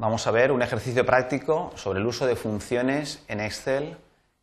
vamos 0.00 0.26
a 0.26 0.30
ver 0.30 0.50
un 0.50 0.62
ejercicio 0.62 1.04
práctico 1.04 1.72
sobre 1.76 2.00
el 2.00 2.06
uso 2.06 2.26
de 2.26 2.34
funciones 2.34 3.22
en 3.28 3.38
Excel 3.38 3.98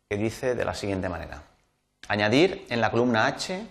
que 0.08 0.16
dice 0.16 0.54
de 0.54 0.64
la 0.64 0.72
siguiente 0.72 1.08
manera. 1.08 1.42
Añadir 2.06 2.64
en 2.70 2.80
la 2.80 2.92
columna 2.92 3.26
H 3.26 3.66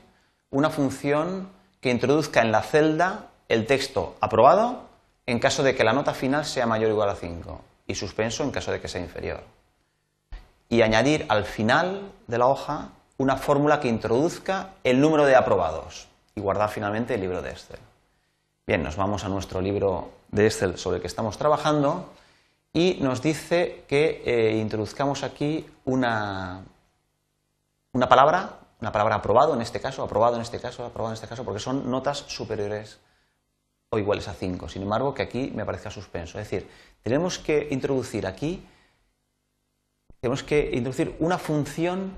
una 0.51 0.69
función 0.69 1.49
que 1.79 1.89
introduzca 1.89 2.41
en 2.41 2.51
la 2.51 2.61
celda 2.61 3.27
el 3.47 3.65
texto 3.65 4.17
aprobado 4.19 4.89
en 5.25 5.39
caso 5.39 5.63
de 5.63 5.75
que 5.75 5.85
la 5.85 5.93
nota 5.93 6.13
final 6.13 6.45
sea 6.45 6.67
mayor 6.67 6.89
o 6.89 6.93
igual 6.93 7.09
a 7.09 7.15
5 7.15 7.61
y 7.87 7.95
suspenso 7.95 8.43
en 8.43 8.51
caso 8.51 8.73
de 8.73 8.81
que 8.81 8.89
sea 8.89 9.01
inferior. 9.01 9.41
Y 10.67 10.81
añadir 10.81 11.25
al 11.29 11.45
final 11.45 12.11
de 12.27 12.37
la 12.37 12.47
hoja 12.47 12.89
una 13.17 13.37
fórmula 13.37 13.79
que 13.79 13.87
introduzca 13.87 14.71
el 14.83 14.99
número 14.99 15.25
de 15.25 15.37
aprobados 15.37 16.09
y 16.35 16.41
guardar 16.41 16.69
finalmente 16.69 17.15
el 17.15 17.21
libro 17.21 17.41
de 17.41 17.51
Excel. 17.51 17.79
Bien, 18.67 18.83
nos 18.83 18.97
vamos 18.97 19.23
a 19.23 19.29
nuestro 19.29 19.61
libro 19.61 20.11
de 20.29 20.45
Excel 20.45 20.77
sobre 20.77 20.97
el 20.97 21.01
que 21.01 21.07
estamos 21.07 21.37
trabajando 21.37 22.11
y 22.73 22.97
nos 22.99 23.21
dice 23.21 23.85
que 23.87 24.21
eh, 24.25 24.57
introduzcamos 24.57 25.23
aquí 25.23 25.65
una, 25.85 26.65
una 27.93 28.09
palabra, 28.09 28.59
una 28.81 28.91
palabra 28.91 29.15
aprobado 29.15 29.53
en 29.53 29.61
este 29.61 29.79
caso, 29.79 30.03
aprobado 30.03 30.35
en 30.35 30.41
este 30.41 30.59
caso, 30.59 30.83
aprobado 30.85 31.13
en 31.13 31.15
este 31.15 31.29
caso, 31.29 31.45
porque 31.45 31.61
son 31.61 31.89
notas 31.89 32.25
superiores 32.27 32.99
o 33.89 33.99
iguales 33.99 34.27
a 34.27 34.33
5. 34.33 34.67
Sin 34.67 34.81
embargo, 34.81 35.13
que 35.13 35.21
aquí 35.21 35.49
me 35.55 35.63
parezca 35.63 35.89
suspenso. 35.89 36.37
Es 36.37 36.49
decir, 36.49 36.69
tenemos 37.03 37.39
que 37.39 37.69
introducir 37.71 38.27
aquí, 38.27 38.67
tenemos 40.19 40.43
que 40.43 40.71
introducir 40.73 41.15
una 41.19 41.37
función 41.37 42.11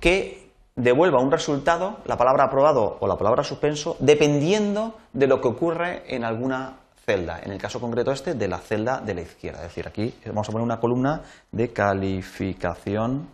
que 0.00 0.43
devuelva 0.76 1.20
un 1.20 1.30
resultado, 1.30 1.98
la 2.04 2.16
palabra 2.16 2.44
aprobado 2.44 2.96
o 3.00 3.06
la 3.06 3.16
palabra 3.16 3.44
suspenso, 3.44 3.96
dependiendo 4.00 4.98
de 5.12 5.26
lo 5.26 5.40
que 5.40 5.48
ocurre 5.48 6.02
en 6.14 6.24
alguna 6.24 6.78
celda. 7.04 7.40
En 7.42 7.52
el 7.52 7.58
caso 7.58 7.80
concreto 7.80 8.10
este, 8.12 8.34
de 8.34 8.48
la 8.48 8.58
celda 8.58 9.00
de 9.00 9.14
la 9.14 9.20
izquierda. 9.20 9.58
Es 9.58 9.68
decir, 9.68 9.86
aquí 9.86 10.14
vamos 10.26 10.48
a 10.48 10.52
poner 10.52 10.64
una 10.64 10.80
columna 10.80 11.22
de 11.52 11.72
calificación 11.72 13.28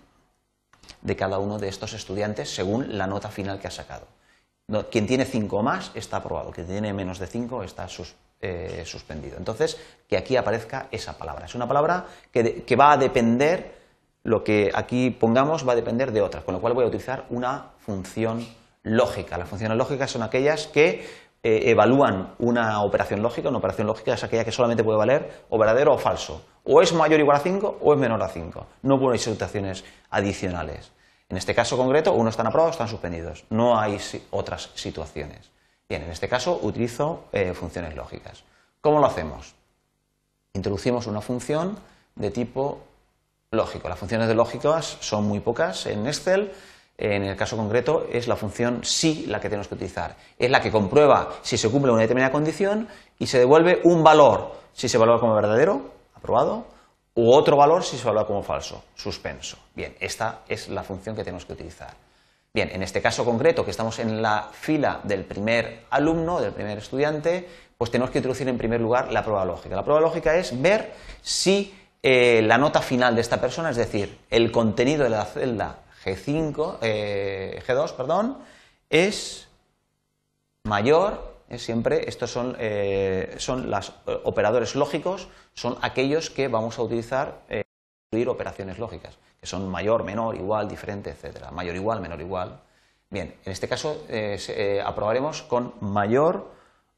de 1.01 1.17
cada 1.17 1.39
uno 1.39 1.59
de 1.59 1.69
estos 1.69 1.95
estudiantes 1.95 2.53
según 2.55 2.99
la 2.99 3.07
nota 3.07 3.31
final 3.31 3.59
que 3.59 3.69
ha 3.69 3.71
sacado. 3.71 4.07
Quien 4.91 5.07
tiene 5.07 5.25
5 5.25 5.57
o 5.57 5.63
más 5.63 5.91
está 5.95 6.19
aprobado, 6.19 6.53
quien 6.53 6.67
tiene 6.67 6.93
menos 6.93 7.19
de 7.19 7.27
5 7.27 7.65
está 7.65 7.89
eh, 8.41 8.85
suspendido. 8.87 9.37
Entonces, 9.37 9.77
que 10.07 10.17
aquí 10.17 10.37
aparezca 10.37 10.87
esa 10.93 11.19
palabra. 11.19 11.47
Es 11.47 11.55
una 11.57 11.67
palabra 11.67 12.07
que 12.31 12.77
va 12.77 12.93
a 12.93 12.97
depender 12.97 13.80
lo 14.23 14.45
que 14.45 14.71
aquí 14.75 15.11
pongamos 15.11 15.67
va 15.67 15.73
a 15.73 15.77
depender 15.77 16.13
de 16.13 16.23
otras, 16.23 16.45
con 16.45 16.55
lo 16.55 16.61
cual 16.61 16.75
voy 16.75 16.85
a 16.85 16.89
utilizar 16.89 17.25
una 17.31 17.71
función 17.79 18.47
lógica. 18.83 19.39
Las 19.39 19.49
funciones 19.49 19.77
lógicas 19.77 20.11
son 20.11 20.23
aquellas 20.23 20.67
que 20.67 21.07
eh, 21.43 21.71
evalúan 21.71 22.35
una 22.39 22.83
operación 22.83 23.23
lógica. 23.23 23.49
Una 23.49 23.59
operación 23.59 23.87
lógica 23.87 24.15
es 24.15 24.25
aquella 24.25 24.45
que 24.45 24.53
solamente 24.53 24.85
puede 24.85 24.99
valer 24.99 25.45
o 25.49 25.59
verdadero 25.59 25.95
o 25.95 25.99
falso. 25.99 26.43
O 26.65 26.83
es 26.83 26.93
mayor 26.93 27.19
o 27.19 27.23
igual 27.23 27.39
a 27.39 27.41
5 27.41 27.79
o 27.81 27.95
es 27.95 27.99
menor 27.99 28.23
a 28.23 28.29
5. 28.29 28.67
No 28.83 28.99
puede 28.99 29.11
haber 29.11 29.21
situaciones 29.21 29.85
adicionales. 30.11 30.93
En 31.29 31.37
este 31.37 31.55
caso 31.55 31.77
concreto, 31.77 32.13
uno 32.13 32.29
están 32.29 32.47
aprobados 32.47 32.75
están 32.75 32.89
suspendidos. 32.89 33.45
No 33.51 33.79
hay 33.79 33.99
otras 34.31 34.71
situaciones. 34.75 35.51
Bien, 35.89 36.03
en 36.03 36.11
este 36.11 36.29
caso 36.29 36.59
utilizo 36.63 37.25
eh, 37.33 37.55
funciones 37.55 37.97
lógicas. 37.97 38.45
¿Cómo 38.81 38.99
lo 38.99 39.07
hacemos? 39.07 39.55
Introducimos 40.53 41.07
una 41.07 41.21
función 41.21 41.79
de 42.17 42.31
tipo 42.31 42.81
lógico. 43.53 43.89
Las 43.89 43.99
funciones 43.99 44.29
de 44.29 44.35
lógicas 44.37 44.99
son 45.01 45.25
muy 45.25 45.41
pocas 45.41 45.87
en 45.87 46.07
Excel. 46.07 46.53
En 46.97 47.25
el 47.25 47.37
caso 47.37 47.57
concreto 47.57 48.07
es 48.13 48.29
la 48.29 48.37
función 48.37 48.85
sí 48.85 49.25
la 49.27 49.41
que 49.41 49.49
tenemos 49.49 49.67
que 49.67 49.75
utilizar. 49.75 50.15
Es 50.39 50.49
la 50.51 50.61
que 50.61 50.71
comprueba 50.71 51.31
si 51.43 51.59
se 51.59 51.69
cumple 51.69 51.91
una 51.91 52.03
determinada 52.03 52.31
condición 52.31 52.87
y 53.19 53.27
se 53.27 53.41
devuelve 53.41 53.81
un 53.83 54.05
valor 54.05 54.53
si 54.73 54.89
se 54.89 54.99
valora 54.99 55.19
como 55.19 55.35
verdadero, 55.35 55.83
aprobado, 56.15 56.67
u 57.17 57.33
otro 57.33 57.57
valor 57.57 57.83
si 57.83 57.99
se 57.99 58.05
valora 58.05 58.25
como 58.25 58.45
falso, 58.45 58.85
suspenso. 58.95 59.59
Bien, 59.75 59.97
esta 59.99 60.43
es 60.47 60.69
la 60.69 60.85
función 60.85 61.17
que 61.17 61.25
tenemos 61.25 61.45
que 61.45 61.55
utilizar. 61.55 61.95
Bien, 62.55 62.71
en 62.73 62.85
este 62.85 63.03
caso 63.03 63.25
concreto, 63.25 63.65
que 63.65 63.73
estamos 63.73 63.99
en 63.99 64.23
la 64.23 64.49
fila 64.53 65.01
del 65.03 65.25
primer 65.25 65.87
alumno, 65.91 66.41
del 66.41 66.53
primer 66.53 66.79
estudiante, 66.79 67.49
pues 67.77 67.91
tenemos 67.91 68.11
que 68.11 68.19
introducir 68.19 68.49
en 68.49 68.59
primer 68.59 68.81
lugar 68.81 69.11
la 69.11 69.25
prueba 69.25 69.45
lógica. 69.45 69.75
La 69.75 69.83
prueba 69.83 70.01
lógica 70.01 70.37
es 70.37 70.61
ver 70.61 70.93
si 71.21 71.80
eh, 72.03 72.41
la 72.43 72.57
nota 72.57 72.81
final 72.81 73.15
de 73.15 73.21
esta 73.21 73.41
persona, 73.41 73.71
es 73.71 73.77
decir, 73.77 74.19
el 74.31 74.51
contenido 74.51 75.05
de 75.05 75.11
la 75.11 75.25
celda 75.27 75.81
G5, 76.05 76.79
eh, 76.81 77.63
G2, 77.67 77.93
perdón, 77.93 78.39
es 78.89 79.49
mayor, 80.65 81.37
es 81.51 81.63
siempre, 81.63 82.09
estos 82.09 82.31
son, 82.31 82.57
eh, 82.59 83.35
son 83.37 83.71
los 83.71 83.93
operadores 84.25 84.75
lógicos, 84.75 85.29
son 85.53 85.77
aquellos 85.83 86.31
que 86.31 86.49
vamos 86.49 86.79
a 86.79 86.83
utilizar 86.83 87.43
para 87.47 87.65
incluir 88.07 88.29
operaciones 88.31 88.79
lógicas, 88.79 89.19
que 89.39 89.47
son 89.47 89.69
mayor, 89.69 90.03
menor, 90.03 90.37
igual, 90.37 90.69
diferente, 90.69 91.11
etcétera, 91.11 91.51
mayor 91.51 91.77
igual, 91.77 92.01
menor 92.01 92.21
igual. 92.21 92.61
Bien, 93.11 93.35
en 93.45 93.53
este 93.53 93.69
caso 93.69 94.05
aprobaremos 94.85 95.43
con 95.43 95.75
mayor 95.81 96.51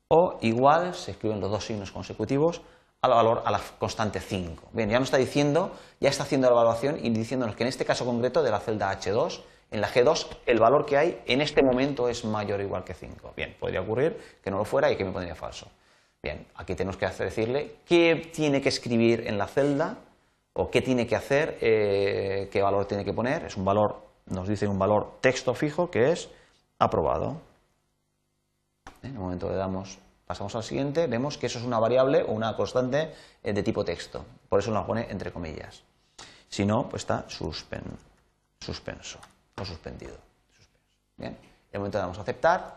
o 0.07 0.39
igual, 0.43 0.95
se 0.95 1.13
escriben 1.13 1.41
los 1.41 1.51
dos 1.51 1.65
signos 1.65 1.91
consecutivos, 1.91 2.61
al 3.03 3.11
valor 3.11 3.43
a 3.45 3.51
la 3.51 3.61
constante 3.79 4.21
5. 4.21 4.69
Bien, 4.73 4.89
ya 4.89 4.99
nos 4.99 5.09
está 5.09 5.17
diciendo, 5.17 5.73
ya 6.01 6.09
está 6.09 6.23
haciendo 6.23 6.47
la 6.47 6.53
evaluación 6.53 7.05
y 7.05 7.11
diciéndonos 7.11 7.57
que 7.57 7.65
en 7.65 7.69
este 7.69 7.85
caso 7.85 8.05
concreto 8.05 8.45
de 8.45 8.51
la 8.53 8.61
celda 8.61 8.97
H2, 8.97 9.43
en 9.73 9.81
la 9.81 9.89
G2, 9.89 10.29
el 10.47 10.61
valor 10.61 10.87
que 10.87 10.97
hay 10.97 11.23
en 11.27 11.41
este 11.41 11.63
momento 11.63 12.09
es 12.09 12.25
mayor 12.25 12.61
o 12.61 12.63
igual 12.63 12.85
que 12.85 12.95
5. 12.95 13.33
Bien, 13.37 13.57
podría 13.59 13.81
ocurrir 13.81 14.17
que 14.43 14.51
no 14.51 14.59
lo 14.59 14.65
fuera 14.65 14.91
y 14.93 14.97
que 14.97 15.05
me 15.05 15.11
pondría 15.11 15.35
falso. 15.35 15.67
Bien, 16.23 16.47
aquí 16.55 16.77
tenemos 16.77 16.97
que 16.97 17.07
decirle 17.07 17.77
qué 17.85 18.31
tiene 18.33 18.61
que 18.61 18.69
escribir 18.69 19.27
en 19.27 19.37
la 19.37 19.49
celda 19.49 19.97
o 20.53 20.71
qué 20.71 20.81
tiene 20.81 21.07
que 21.07 21.17
hacer, 21.17 21.59
eh, 21.61 22.49
qué 22.53 22.63
valor 22.63 22.85
tiene 22.87 23.05
que 23.05 23.13
poner. 23.13 23.47
Es 23.47 23.57
un 23.57 23.65
valor, 23.65 23.97
nos 24.27 24.47
dice 24.47 24.69
un 24.69 24.79
valor 24.79 25.19
texto 25.21 25.55
fijo 25.55 25.91
que 25.91 26.13
es 26.13 26.29
aprobado. 26.79 27.41
En 29.03 29.11
el 29.15 29.19
momento 29.19 29.49
que 29.49 29.55
damos 29.55 29.99
Pasamos 30.27 30.55
al 30.55 30.63
siguiente, 30.63 31.07
vemos 31.07 31.37
que 31.37 31.47
eso 31.47 31.59
es 31.59 31.65
una 31.65 31.79
variable 31.79 32.23
o 32.23 32.33
una 32.33 32.57
constante 32.57 33.13
eh, 33.43 33.53
de 33.53 33.63
tipo 33.63 33.85
texto. 33.85 34.25
Por 34.49 34.61
eso 34.61 34.71
nos 34.71 34.87
pone 34.87 35.07
entre 35.11 35.33
comillas. 35.33 35.83
Si 36.49 36.65
no, 36.65 36.89
pues 36.89 37.03
está 37.03 37.25
suspenso 37.29 39.19
o 39.57 39.65
suspendido. 39.65 40.17
Bien, 41.17 41.33
en 41.33 41.39
el 41.73 41.81
momento 41.81 41.99
de 41.99 42.03
damos 42.03 42.19
a 42.19 42.23
aceptar, 42.23 42.77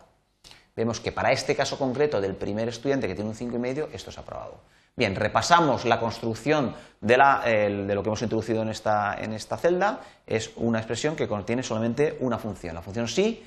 vemos 0.75 0.99
que 0.99 1.11
para 1.11 1.31
este 1.31 1.55
caso 1.55 1.77
concreto 1.77 2.19
del 2.19 2.35
primer 2.35 2.67
estudiante 2.69 3.07
que 3.07 3.15
tiene 3.15 3.29
un 3.29 3.35
5,5, 3.35 3.89
esto 3.93 4.09
es 4.09 4.17
aprobado. 4.17 4.59
Bien, 4.97 5.13
repasamos 5.13 5.83
la 5.83 5.99
construcción 5.99 6.73
de, 7.01 7.17
lo 7.17 8.01
que 8.01 8.09
hemos 8.09 8.21
introducido 8.21 8.61
en 8.61 8.69
esta, 8.69 9.15
en 9.19 9.33
esta 9.33 9.57
celda. 9.57 9.99
Es 10.25 10.51
una 10.55 10.79
expresión 10.79 11.17
que 11.17 11.27
contiene 11.27 11.63
solamente 11.63 12.17
una 12.21 12.37
función, 12.37 12.75
la 12.75 12.81
función 12.81 13.09
sí, 13.09 13.45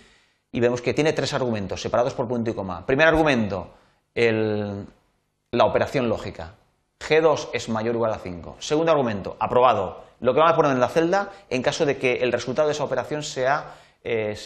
y 0.52 0.60
vemos 0.60 0.82
que 0.82 0.92
tiene 0.92 1.14
tres 1.14 1.32
argumentos 1.32 1.80
separados 1.80 2.12
por 2.12 2.28
punto 2.28 2.50
y 2.50 2.54
coma. 2.54 2.84
Primer 2.84 3.08
argumento, 3.08 3.70
la 4.18 5.64
operación 5.64 6.08
lógica. 6.08 6.54
G2 7.00 7.50
es 7.52 7.68
mayor 7.68 7.94
o 7.94 7.98
igual 7.98 8.12
a 8.12 8.18
5. 8.18 8.56
Segundo 8.58 8.90
argumento, 8.90 9.36
aprobado. 9.38 10.04
Lo 10.20 10.34
que 10.34 10.40
vamos 10.40 10.52
a 10.52 10.56
poner 10.56 10.72
en 10.72 10.80
la 10.80 10.88
celda 10.88 11.30
en 11.48 11.62
caso 11.62 11.86
de 11.86 11.96
que 11.96 12.14
el 12.16 12.32
resultado 12.32 12.66
de 12.66 12.72
esa 12.72 12.84
operación 12.84 13.22
sea, 13.22 13.74
eh, 14.02 14.36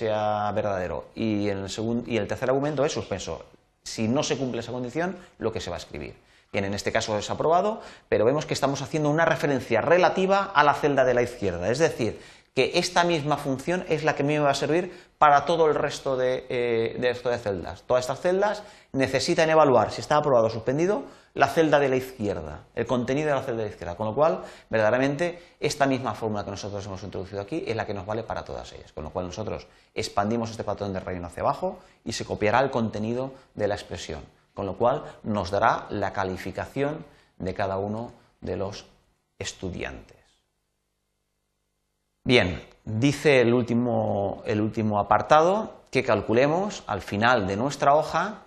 verdadero. 0.55 1.07
Y 1.15 1.49
el, 1.49 1.67
y 2.07 2.17
el 2.17 2.29
tercer 2.29 2.51
argumento 2.51 2.85
es 2.85 2.93
suspenso. 2.93 3.45
Si 3.83 4.07
no 4.09 4.23
se 4.23 4.37
cumple 4.37 4.61
esa 4.61 4.73
condición, 4.73 5.17
lo 5.39 5.53
que 5.53 5.61
se 5.61 5.71
va 5.71 5.77
a 5.77 5.79
escribir. 5.79 6.15
Bien, 6.53 6.67
en 6.67 6.75
este 6.75 6.93
caso 6.93 7.17
es 7.17 7.31
aprobado, 7.31 7.81
pero 8.11 8.27
vemos 8.27 8.45
que 8.45 8.53
estamos 8.53 8.83
haciendo 8.83 9.09
una 9.09 9.25
referencia 9.25 9.81
relativa 9.81 10.53
a 10.55 10.63
la 10.63 10.75
celda 10.75 11.05
de 11.05 11.15
la 11.15 11.23
izquierda. 11.23 11.71
Es 11.71 11.79
decir, 11.79 12.21
que 12.55 12.73
esta 12.75 13.05
misma 13.05 13.37
función 13.37 13.85
es 13.89 14.05
la 14.05 14.15
que 14.15 14.25
me 14.25 14.39
va 14.39 14.51
a 14.51 14.55
servir 14.55 14.93
para 15.19 15.45
todo 15.45 15.67
el 15.67 15.75
resto 15.75 16.17
de, 16.17 16.47
eh, 16.49 16.97
de, 16.99 17.31
de 17.31 17.39
celdas. 17.39 17.83
Todas 17.83 18.05
estas 18.05 18.21
celdas 18.21 18.63
necesitan 18.93 19.49
evaluar 19.49 19.91
si 19.91 20.01
está 20.01 20.17
aprobado 20.17 20.47
o 20.47 20.51
suspendido 20.51 21.05
la 21.35 21.49
celda 21.49 21.79
de 21.79 21.89
la 21.89 21.97
izquierda, 21.97 22.65
el 22.75 22.87
contenido 22.87 23.29
de 23.29 23.35
la 23.35 23.43
celda 23.43 23.63
de 23.63 23.69
la 23.69 23.71
izquierda, 23.71 23.97
con 23.97 24.07
lo 24.07 24.15
cual, 24.15 24.43
verdaderamente, 24.69 25.41
esta 25.61 25.87
misma 25.87 26.15
fórmula 26.15 26.45
que 26.45 26.51
nosotros 26.51 26.85
hemos 26.85 27.03
introducido 27.03 27.41
aquí 27.41 27.65
es 27.67 27.75
la 27.75 27.87
que 27.87 27.95
nos 27.95 28.05
vale 28.05 28.23
para 28.23 28.45
todas 28.45 28.71
ellas, 28.73 28.93
con 28.93 29.05
lo 29.05 29.11
cual 29.11 29.27
nosotros 29.27 29.67
expandimos 29.95 30.51
este 30.51 30.65
patrón 30.65 30.93
de 30.93 31.01
relleno 31.01 31.29
hacia 31.29 31.43
abajo 31.43 31.79
y 32.05 32.13
se 32.13 32.27
copiará 32.27 32.61
el 32.61 32.71
contenido 32.71 33.33
de 33.55 33.67
la 33.67 33.77
expresión, 33.77 34.21
con 34.53 34.67
lo 34.67 34.77
cual 34.77 35.05
nos 35.23 35.51
dará 35.51 35.87
la 35.89 36.13
calificación 36.13 37.03
de 37.39 37.55
cada 37.55 37.79
uno 37.79 38.13
de 38.43 38.57
los 38.57 38.85
estudiantes. 39.39 40.22
Bien, 42.25 42.63
dice 42.85 43.41
el 43.41 43.53
último, 43.53 44.45
el 44.47 44.61
último 44.61 45.01
apartado 45.01 45.83
que 45.91 46.05
calculemos 46.05 46.85
al 46.87 47.03
final 47.03 47.49
de 47.49 47.57
nuestra 47.57 47.97
hoja 47.97 48.45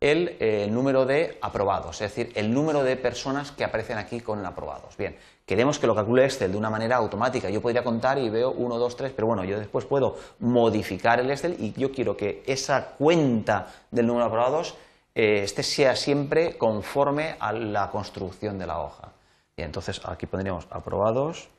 el 0.00 0.36
eh, 0.40 0.68
número 0.70 1.04
de 1.04 1.38
aprobados, 1.42 2.00
es 2.00 2.14
decir, 2.14 2.32
el 2.34 2.52
número 2.52 2.82
de 2.82 2.96
personas 2.96 3.52
que 3.52 3.62
aparecen 3.62 3.98
aquí 3.98 4.20
con 4.20 4.44
aprobados. 4.46 4.96
Bien, 4.96 5.18
queremos 5.44 5.78
que 5.78 5.86
lo 5.86 5.94
calcule 5.94 6.24
Excel 6.24 6.52
de 6.52 6.58
una 6.58 6.70
manera 6.70 6.96
automática. 6.96 7.50
Yo 7.50 7.60
podría 7.60 7.84
contar 7.84 8.18
y 8.18 8.30
veo 8.30 8.52
1, 8.52 8.78
2, 8.78 8.96
3, 8.96 9.12
pero 9.14 9.26
bueno, 9.26 9.44
yo 9.44 9.58
después 9.58 9.84
puedo 9.84 10.16
modificar 10.38 11.20
el 11.20 11.30
Excel 11.30 11.56
y 11.58 11.72
yo 11.72 11.92
quiero 11.92 12.16
que 12.16 12.42
esa 12.46 12.94
cuenta 12.96 13.68
del 13.90 14.06
número 14.06 14.24
de 14.24 14.28
aprobados 14.28 14.76
eh, 15.14 15.42
este 15.42 15.62
sea 15.62 15.94
siempre 15.94 16.56
conforme 16.56 17.36
a 17.38 17.52
la 17.52 17.90
construcción 17.90 18.58
de 18.58 18.66
la 18.66 18.80
hoja. 18.80 19.12
Y 19.56 19.62
entonces 19.62 20.00
aquí 20.04 20.26
pondríamos 20.26 20.66
aprobados 20.70 21.50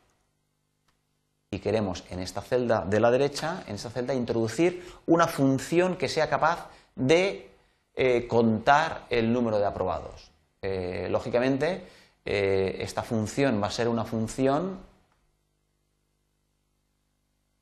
y 1.49 1.59
queremos 1.59 2.03
en 2.09 2.19
esta 2.19 2.41
celda 2.41 2.83
de 2.85 2.99
la 2.99 3.09
derecha, 3.09 3.63
en 3.67 3.75
esta 3.75 3.89
celda, 3.89 4.13
introducir 4.13 4.85
una 5.05 5.27
función 5.27 5.95
que 5.95 6.09
sea 6.09 6.29
capaz 6.29 6.69
de 6.95 7.49
eh, 7.95 8.27
contar 8.27 9.05
el 9.09 9.31
número 9.31 9.57
de 9.57 9.65
aprobados. 9.65 10.29
Eh, 10.61 11.07
lógicamente, 11.09 11.87
eh, 12.25 12.77
esta 12.79 13.01
función 13.01 13.61
va 13.61 13.67
a 13.67 13.71
ser 13.71 13.87
una 13.87 14.03
función 14.03 14.79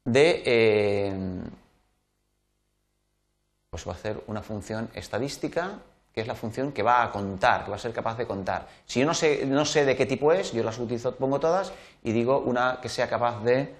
de... 0.04 1.42
pues 3.70 3.88
va 3.88 3.94
a 3.94 3.98
ser 3.98 4.24
una 4.28 4.42
función 4.42 4.90
estadística 4.94 5.80
que 6.16 6.22
es 6.22 6.28
la 6.28 6.36
función 6.36 6.72
que 6.72 6.82
va 6.82 7.04
a 7.04 7.12
contar, 7.12 7.66
que 7.66 7.72
va 7.72 7.76
a 7.76 7.80
ser 7.80 7.92
capaz 7.92 8.18
de 8.18 8.26
contar. 8.26 8.68
Si 8.86 9.02
yo 9.02 9.06
no 9.06 9.14
sé, 9.14 9.46
no 9.46 9.66
sé 9.66 9.84
de 9.84 9.98
qué 9.98 10.06
tipo 10.06 10.32
es, 10.32 10.54
yo 10.54 10.64
las 10.64 10.80
utilizo, 10.80 11.14
pongo 11.18 11.42
todas 11.42 11.74
y 12.04 12.14
digo 12.14 12.40
una 12.40 12.80
que 12.82 12.88
sea 12.88 13.10
capaz 13.10 13.44
de 13.44 13.76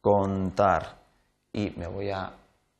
contar. 0.00 0.98
Y 1.52 1.70
me 1.70 1.88
voy 1.88 2.10
a 2.10 2.34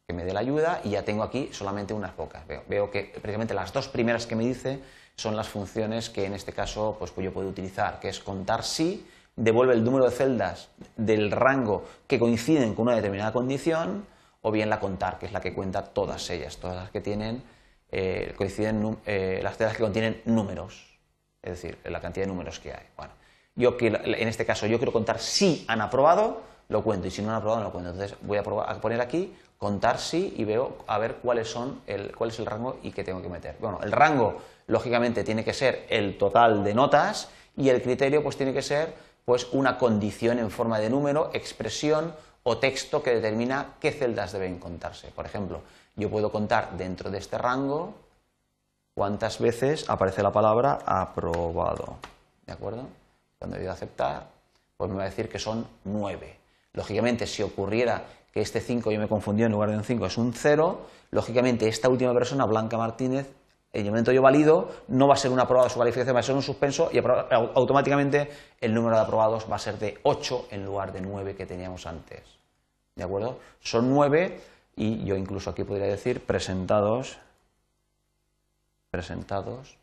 que 0.07 0.15
me 0.15 0.25
dé 0.25 0.33
la 0.33 0.39
ayuda 0.39 0.81
y 0.85 0.91
ya 0.91 1.03
tengo 1.03 1.25
aquí 1.25 1.49
solamente 1.51 1.93
unas 1.93 2.13
pocas. 2.13 2.47
Veo, 2.47 2.93
que 2.93 3.11
precisamente 3.21 3.55
las 3.55 3.73
dos 3.73 3.89
primeras 3.89 4.25
que 4.25 4.37
me 4.37 4.45
dice 4.45 4.79
son 5.17 5.35
las 5.35 5.49
funciones 5.49 6.09
que 6.09 6.25
en 6.25 6.35
este 6.35 6.53
caso 6.53 6.95
pues, 6.97 7.13
yo 7.17 7.33
puedo 7.33 7.49
utilizar, 7.49 7.99
que 7.99 8.09
es 8.09 8.21
contar 8.21 8.63
si 8.63 9.05
devuelve 9.35 9.75
el 9.75 9.83
número 9.83 10.05
de 10.05 10.13
celdas 10.13 10.69
del 10.97 11.33
rango 11.33 11.85
que 12.07 12.21
coinciden 12.21 12.75
con 12.77 12.87
una 12.87 12.95
determinada 12.95 13.33
condición, 13.33 14.07
o 14.43 14.53
bien 14.53 14.71
la 14.71 14.79
contar, 14.79 15.19
que 15.19 15.27
es 15.27 15.33
la 15.33 15.41
que 15.41 15.55
cuenta 15.55 15.83
todas 15.83 16.31
ellas, 16.31 16.59
todas 16.59 16.77
las 16.77 16.91
que 16.91 17.01
tienen 17.01 17.43
eh, 17.93 18.35
coinciden 18.37 18.99
eh, 19.05 19.41
las 19.43 19.59
celdas 19.59 19.77
que 19.77 19.83
contienen 19.83 20.23
números, 20.25 20.99
es 21.43 21.53
decir, 21.53 21.79
la 21.85 22.00
cantidad 22.00 22.25
de 22.25 22.33
números 22.33 22.59
que 22.59 22.73
hay. 22.73 22.87
Bueno, 22.97 23.12
yo 23.55 23.77
en 23.79 24.29
este 24.29 24.47
caso 24.47 24.67
yo 24.67 24.79
quiero 24.79 24.93
contar 24.93 25.19
si 25.19 25.65
han 25.69 25.83
aprobado, 25.83 26.41
lo 26.71 26.83
cuento, 26.83 27.06
y 27.06 27.11
si 27.11 27.21
no 27.21 27.29
han 27.29 27.37
aprobado, 27.37 27.61
no 27.61 27.67
lo 27.67 27.73
cuento. 27.73 27.91
Entonces 27.91 28.17
voy 28.23 28.39
a, 28.39 28.43
poner 28.43 29.00
aquí 29.03 29.35
contar 29.59 29.99
si 29.99 30.35
y 30.39 30.44
veo 30.44 30.79
a 30.87 30.99
ver 30.99 31.17
cuáles 31.17 31.49
son 31.49 31.83
el, 31.87 32.17
cuál 32.17 32.31
es 32.31 32.39
el 32.39 32.47
rango 32.47 32.79
y 32.83 32.93
qué 32.93 33.05
tengo 33.05 33.21
que 33.21 33.29
meter. 33.29 33.56
Bueno, 33.61 33.79
el 33.83 33.93
rango 33.93 34.39
lógicamente 34.69 35.23
tiene 35.23 35.44
que 35.44 35.53
ser 35.53 35.87
el 35.91 36.17
total 36.17 36.65
de 36.65 36.75
notas 36.75 37.29
y 37.56 37.69
el 37.69 37.83
criterio 37.83 38.23
pues 38.23 38.39
tiene 38.39 38.55
que 38.55 38.62
ser 38.62 38.94
pues 39.27 39.49
una 39.53 39.77
condición 39.77 40.39
en 40.39 40.50
forma 40.50 40.79
de 40.81 40.89
número, 40.89 41.31
expresión 41.35 42.15
o 42.43 42.59
texto 42.59 43.03
que 43.03 43.15
determina 43.15 43.75
qué 43.81 43.93
celdas 43.93 44.33
deben 44.33 44.59
contarse. 44.59 45.09
Por 45.09 45.27
ejemplo, 45.27 45.61
yo 45.97 46.11
puedo 46.11 46.31
contar 46.31 46.77
dentro 46.77 47.11
de 47.11 47.19
este 47.19 47.39
rango 47.39 47.94
cuántas 48.94 49.39
veces 49.39 49.89
aparece 49.89 50.23
la 50.23 50.33
palabra 50.33 50.81
aprobado. 50.85 51.97
¿De 52.47 52.53
acuerdo? 52.53 52.87
Cuando 53.39 53.59
yo 53.59 53.71
aceptar, 53.71 54.29
pues 54.77 54.91
me 54.91 54.97
va 54.97 55.03
a 55.03 55.06
decir 55.06 55.29
que 55.29 55.39
son 55.39 55.67
nueve. 55.85 56.39
Lógicamente, 56.73 57.27
si 57.27 57.43
ocurriera 57.43 58.05
que 58.33 58.41
este 58.41 58.61
5 58.61 58.91
yo 58.91 58.99
me 58.99 59.09
confundí 59.09 59.43
en 59.43 59.53
lugar 59.53 59.71
de 59.71 59.77
un 59.77 59.85
5 59.85 60.06
es 60.06 60.17
un 60.17 60.33
0, 60.33 60.87
lógicamente 61.11 61.69
esta 61.69 61.89
última 61.89 62.15
persona, 62.15 62.47
Blanca 62.47 62.79
Martínez, 62.79 63.31
en 63.73 63.87
el 63.87 63.91
momento 63.91 64.12
yo 64.12 64.23
valido, 64.23 64.71
no 64.89 65.09
va 65.09 65.15
a 65.15 65.17
ser 65.17 65.31
un 65.31 65.41
aprobado 65.41 65.69
su 65.69 65.79
calificación, 65.79 66.15
va 66.15 66.21
a 66.21 66.23
ser 66.23 66.35
un 66.35 66.43
suspenso 66.43 66.91
y 66.93 66.99
automáticamente 66.99 68.31
el 68.61 68.75
número 68.75 68.97
de 68.97 69.03
aprobados 69.03 69.50
va 69.50 69.56
a 69.56 69.59
ser 69.59 69.79
de 69.79 69.99
8 70.03 70.49
en 70.50 70.65
lugar 70.65 70.93
de 70.93 71.00
9 71.00 71.35
que 71.35 71.47
teníamos 71.47 71.87
antes. 71.87 72.21
¿De 72.94 73.03
acuerdo? 73.03 73.39
Son 73.61 73.89
9 73.91 74.41
y 74.77 75.05
yo 75.05 75.17
incluso 75.17 75.51
aquí 75.51 75.65
podría 75.65 75.87
decir 75.87 76.25
presentados, 76.25 77.19
presentados. 78.91 79.77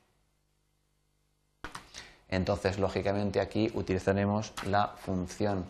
Entonces, 2.29 2.77
lógicamente 2.77 3.39
aquí 3.39 3.71
utilizaremos 3.73 4.53
la 4.65 4.87
función 4.87 5.65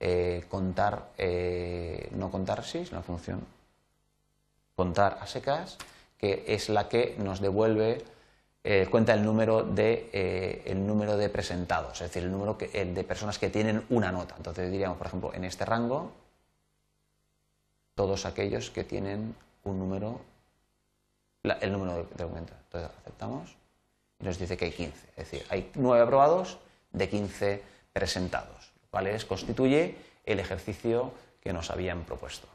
eh, 0.00 0.44
contar, 0.48 1.08
eh, 1.18 2.08
no 2.12 2.30
contar 2.30 2.64
sí, 2.64 2.84
la 2.92 3.02
función 3.02 3.40
contar 4.76 5.18
a 5.20 5.26
secas, 5.26 5.76
que 6.16 6.44
es 6.46 6.68
la 6.68 6.88
que 6.88 7.16
nos 7.18 7.40
devuelve, 7.40 8.04
eh, 8.62 8.86
cuenta 8.90 9.12
el 9.12 9.24
número, 9.24 9.64
de, 9.64 10.62
el 10.66 10.86
número 10.86 11.16
de 11.16 11.28
presentados, 11.28 12.00
es 12.00 12.08
decir, 12.08 12.22
el 12.22 12.30
número 12.30 12.54
de 12.54 13.04
personas 13.04 13.38
que 13.38 13.50
tienen 13.50 13.84
una 13.90 14.12
nota. 14.12 14.34
Entonces 14.36 14.70
diríamos, 14.70 14.96
por 14.98 15.08
ejemplo, 15.08 15.34
en 15.34 15.44
este 15.44 15.64
rango, 15.64 16.12
todos 17.98 18.26
aquellos 18.26 18.70
que 18.70 18.84
tienen 18.84 19.34
un 19.64 19.80
número, 19.80 20.20
el 21.42 21.72
número 21.72 21.96
de, 21.96 22.04
documentos. 22.16 22.56
Entonces 22.66 22.90
aceptamos 23.00 23.56
y 24.20 24.24
nos 24.24 24.38
dice 24.38 24.56
que 24.56 24.66
hay 24.66 24.70
15. 24.70 25.08
Es 25.16 25.16
decir, 25.16 25.44
hay 25.50 25.72
9 25.74 26.04
aprobados 26.04 26.58
de 26.92 27.08
15 27.08 27.60
presentados, 27.92 28.70
lo 28.82 28.88
cual 28.90 29.26
constituye 29.26 29.96
el 30.24 30.38
ejercicio 30.38 31.10
que 31.40 31.52
nos 31.52 31.70
habían 31.70 32.04
propuesto. 32.04 32.46